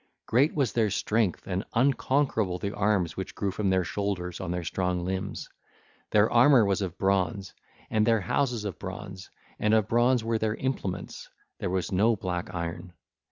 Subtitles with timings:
[0.25, 4.63] Great was their strength and unconquerable the arms which grew from their shoulders on their
[4.63, 5.47] strong limbs.
[6.09, 7.53] Their armour was of bronze,
[7.87, 9.29] and their houses of bronze,
[9.59, 11.29] and of bronze were their implements:
[11.59, 12.93] there was no black iron.